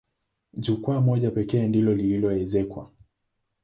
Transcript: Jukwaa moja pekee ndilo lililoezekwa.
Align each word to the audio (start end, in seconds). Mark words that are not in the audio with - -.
Jukwaa 0.53 1.01
moja 1.01 1.31
pekee 1.31 1.67
ndilo 1.67 1.93
lililoezekwa. 1.93 2.91